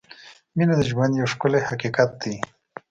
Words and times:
•مینه 0.55 0.73
د 0.79 0.81
ژوند 0.89 1.13
یو 1.19 1.31
ښکلی 1.33 1.61
حقیقت 1.69 2.09
دی. 2.21 2.35